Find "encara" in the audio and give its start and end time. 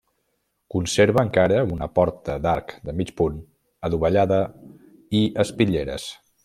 1.27-1.59